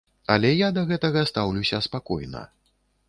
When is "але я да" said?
0.35-0.85